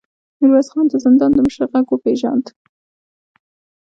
[0.39, 2.45] ميرويس خان د زندان د مشر غږ وپېژاند.